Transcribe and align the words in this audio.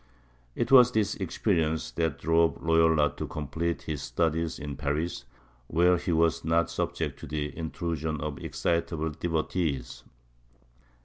It 0.55 0.71
was 0.71 0.91
this 0.93 1.13
experience 1.13 1.91
that 1.91 2.17
drove 2.17 2.63
Loyola 2.63 3.13
to 3.17 3.27
complete 3.27 3.83
his 3.83 4.01
studies 4.01 4.57
in 4.57 4.75
Paris, 4.75 5.25
where 5.67 5.97
he 5.97 6.11
was 6.11 6.43
not 6.43 6.71
subject 6.71 7.19
to 7.19 7.27
the 7.27 7.55
intrusion 7.55 8.19
of 8.19 8.39
excitable 8.39 9.11
devotees. 9.11 10.03